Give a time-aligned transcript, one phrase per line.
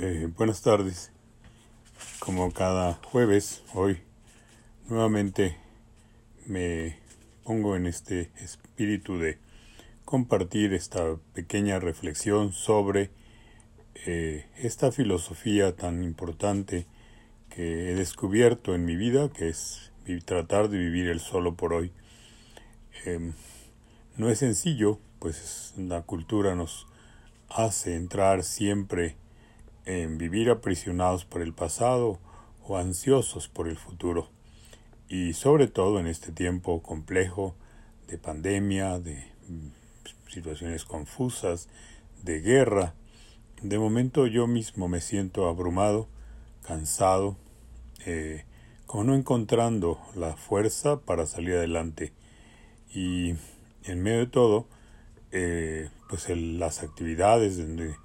[0.00, 1.10] Eh, buenas tardes.
[2.20, 3.98] Como cada jueves, hoy
[4.88, 5.56] nuevamente
[6.46, 6.96] me
[7.42, 9.38] pongo en este espíritu de
[10.04, 13.10] compartir esta pequeña reflexión sobre
[14.06, 16.86] eh, esta filosofía tan importante
[17.50, 19.90] que he descubierto en mi vida, que es
[20.24, 21.90] tratar de vivir el solo por hoy.
[23.04, 23.32] Em,
[24.16, 26.86] no es sencillo, pues la cultura nos
[27.48, 29.16] hace entrar siempre
[29.88, 32.18] en vivir aprisionados por el pasado
[32.62, 34.28] o ansiosos por el futuro.
[35.08, 37.54] Y sobre todo en este tiempo complejo
[38.06, 41.70] de pandemia, de mm, situaciones confusas,
[42.22, 42.94] de guerra,
[43.62, 46.06] de momento yo mismo me siento abrumado,
[46.62, 47.38] cansado,
[48.04, 48.44] eh,
[48.84, 52.12] como no encontrando la fuerza para salir adelante.
[52.90, 53.36] Y
[53.84, 54.68] en medio de todo,
[55.32, 57.96] eh, pues las actividades donde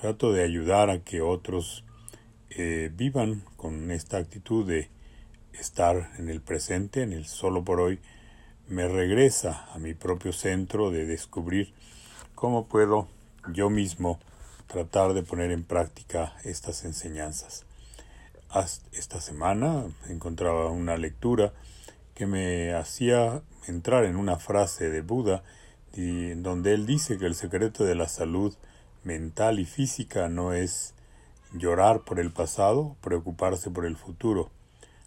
[0.00, 1.84] trato de ayudar a que otros
[2.50, 4.88] eh, vivan con esta actitud de
[5.52, 7.98] estar en el presente, en el solo por hoy,
[8.68, 11.72] me regresa a mi propio centro de descubrir
[12.34, 13.08] cómo puedo
[13.52, 14.18] yo mismo
[14.66, 17.64] tratar de poner en práctica estas enseñanzas.
[18.92, 21.52] Esta semana encontraba una lectura
[22.14, 25.42] que me hacía entrar en una frase de Buda
[26.36, 28.54] donde él dice que el secreto de la salud
[29.06, 30.92] mental y física no es
[31.52, 34.50] llorar por el pasado, preocuparse por el futuro,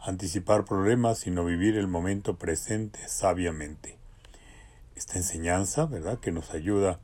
[0.00, 3.96] anticipar problemas, sino vivir el momento presente sabiamente.
[4.96, 6.98] Esta enseñanza, ¿verdad?, que nos ayuda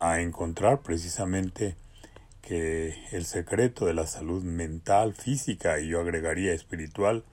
[0.00, 1.76] a encontrar precisamente
[2.42, 7.24] que el secreto de la salud mental, física y yo agregaría espiritual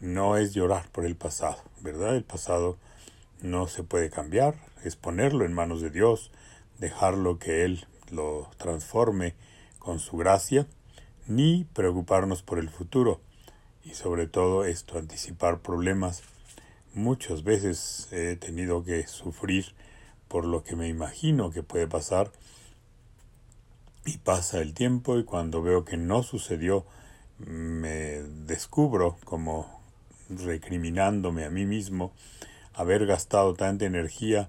[0.00, 2.16] no es llorar por el pasado, ¿verdad?
[2.16, 2.78] El pasado
[3.40, 6.30] no se puede cambiar, es ponerlo en manos de Dios,
[6.78, 9.34] dejarlo que Él lo transforme
[9.78, 10.66] con su gracia,
[11.26, 13.20] ni preocuparnos por el futuro,
[13.84, 16.22] y sobre todo esto, anticipar problemas.
[16.94, 19.74] Muchas veces he tenido que sufrir
[20.28, 22.30] por lo que me imagino que puede pasar,
[24.04, 26.84] y pasa el tiempo y cuando veo que no sucedió,
[27.38, 29.80] me descubro como
[30.28, 32.12] recriminándome a mí mismo
[32.74, 34.48] haber gastado tanta energía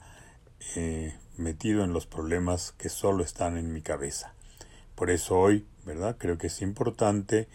[0.75, 4.34] eh, metido en los problemas que solo están en mi cabeza.
[4.96, 6.18] Por eso hoy, ¿verdad?
[6.18, 7.47] Creo que es importante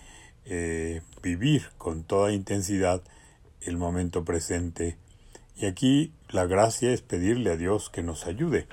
[0.45, 3.03] eh, vivir con toda intensidad
[3.61, 4.97] el momento presente.
[5.57, 8.67] Y aquí la gracia es pedirle a Dios que nos ayude.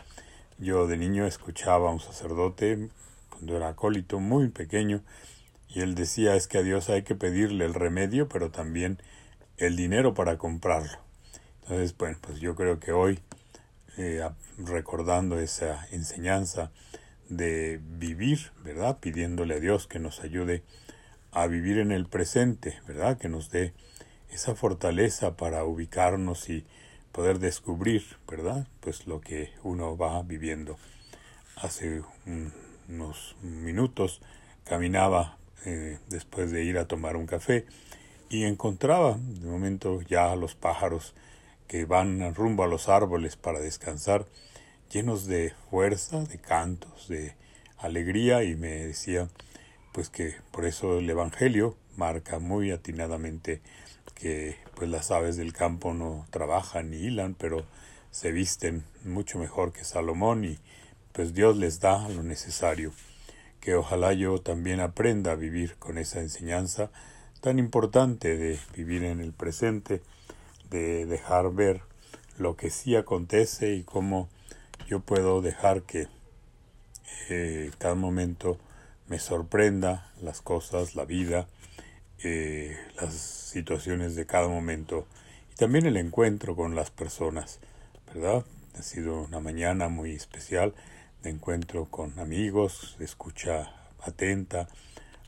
[0.57, 2.89] Yo de niño escuchaba a un sacerdote,
[3.29, 5.01] cuando era acólito, muy pequeño,
[5.67, 8.99] y él decía es que a Dios hay que pedirle el remedio, pero también
[9.57, 10.97] el dinero para comprarlo.
[11.63, 13.19] Entonces, bueno, pues yo creo que hoy
[13.97, 16.71] eh, recordando esa enseñanza
[17.29, 18.99] de vivir, ¿verdad?
[18.99, 20.63] Pidiéndole a Dios que nos ayude
[21.31, 23.17] a vivir en el presente, ¿verdad?
[23.17, 23.73] Que nos dé
[24.29, 26.65] esa fortaleza para ubicarnos y
[27.11, 28.67] poder descubrir, ¿verdad?
[28.81, 30.77] Pues lo que uno va viviendo.
[31.55, 32.03] Hace
[32.87, 34.21] unos minutos
[34.65, 37.65] caminaba eh, después de ir a tomar un café
[38.29, 41.13] y encontraba de momento ya los pájaros
[41.67, 44.25] que van rumbo a los árboles para descansar,
[44.91, 47.35] llenos de fuerza, de cantos, de
[47.77, 49.29] alegría, y me decía
[49.93, 53.61] pues que por eso el Evangelio marca muy atinadamente
[54.13, 57.65] que pues las aves del campo no trabajan ni hilan, pero
[58.11, 60.59] se visten mucho mejor que Salomón y
[61.11, 62.91] pues Dios les da lo necesario.
[63.61, 66.91] Que ojalá yo también aprenda a vivir con esa enseñanza
[67.41, 70.01] tan importante de vivir en el presente,
[70.69, 71.81] de dejar ver
[72.37, 74.29] lo que sí acontece y cómo
[74.87, 76.07] yo puedo dejar que
[77.29, 78.57] eh, cada momento
[79.07, 81.47] me sorprenda las cosas, la vida,
[82.23, 85.05] eh, las situaciones de cada momento
[85.51, 87.59] y también el encuentro con las personas,
[88.13, 88.43] ¿verdad?
[88.77, 90.73] Ha sido una mañana muy especial
[91.23, 94.67] de encuentro con amigos, de escucha atenta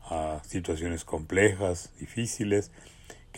[0.04, 2.70] a situaciones complejas, difíciles,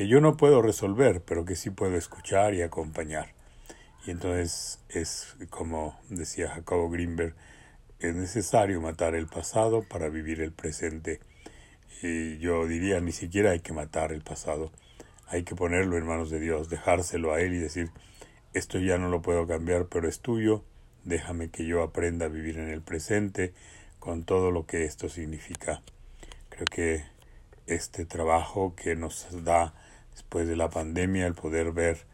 [0.01, 3.35] que yo no puedo resolver, pero que sí puedo escuchar y acompañar.
[4.07, 7.35] Y entonces es como decía Jacobo Greenberg,
[7.99, 11.21] es necesario matar el pasado para vivir el presente.
[12.01, 14.73] Y yo diría, ni siquiera hay que matar el pasado,
[15.27, 17.91] hay que ponerlo en manos de Dios, dejárselo a Él y decir,
[18.55, 20.65] esto ya no lo puedo cambiar, pero es tuyo,
[21.05, 23.53] déjame que yo aprenda a vivir en el presente
[23.99, 25.83] con todo lo que esto significa.
[26.49, 27.05] Creo que
[27.67, 29.75] este trabajo que nos da
[30.21, 32.05] después de la pandemia el poder ver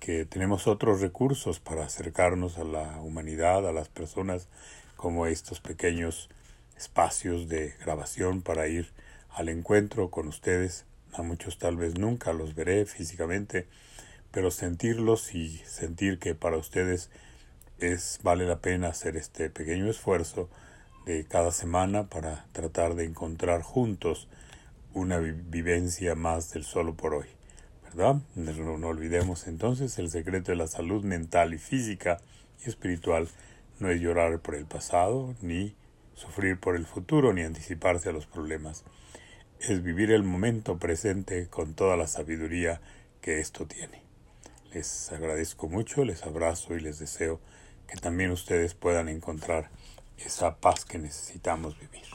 [0.00, 4.48] que tenemos otros recursos para acercarnos a la humanidad, a las personas,
[4.96, 6.30] como estos pequeños
[6.78, 8.90] espacios de grabación para ir
[9.28, 10.86] al encuentro con ustedes.
[11.12, 13.68] A muchos tal vez nunca los veré físicamente,
[14.30, 17.10] pero sentirlos y sentir que para ustedes
[17.78, 20.48] es vale la pena hacer este pequeño esfuerzo
[21.04, 24.26] de cada semana para tratar de encontrar juntos
[24.94, 27.26] una vivencia más del solo por hoy.
[27.94, 32.20] No, no olvidemos entonces el secreto de la salud mental y física
[32.64, 33.28] y espiritual
[33.80, 35.74] no es llorar por el pasado, ni
[36.14, 38.84] sufrir por el futuro, ni anticiparse a los problemas.
[39.60, 42.80] Es vivir el momento presente con toda la sabiduría
[43.20, 44.02] que esto tiene.
[44.72, 47.40] Les agradezco mucho, les abrazo y les deseo
[47.86, 49.70] que también ustedes puedan encontrar
[50.16, 52.06] esa paz que necesitamos vivir.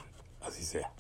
[0.41, 0.97] Así sea.